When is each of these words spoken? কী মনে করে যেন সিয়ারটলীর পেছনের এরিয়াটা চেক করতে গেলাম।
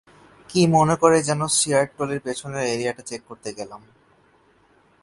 কী 0.49 0.61
মনে 0.67 0.95
করে 0.95 1.17
যেন 1.23 1.41
সিয়ারটলীর 1.47 2.21
পেছনের 2.23 2.63
এরিয়াটা 2.65 3.03
চেক 3.05 3.21
করতে 3.27 3.49
গেলাম। 3.53 3.81